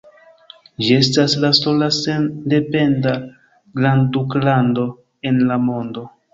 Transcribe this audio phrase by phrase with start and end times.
[0.85, 3.15] Ĝi estas la sola sendependa
[3.79, 4.91] grandduklando
[5.33, 6.11] en la mondo.